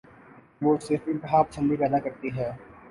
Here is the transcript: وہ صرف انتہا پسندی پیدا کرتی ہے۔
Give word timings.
وہ 0.61 0.71
صرف 0.81 1.03
انتہا 1.07 1.41
پسندی 1.43 1.75
پیدا 1.77 1.99
کرتی 1.99 2.29
ہے۔ 2.37 2.51